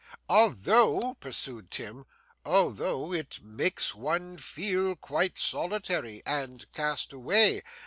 [0.27, 2.07] 'Although,' pursued Tim
[2.43, 7.61] 'although it makes one feel quite solitary and cast away.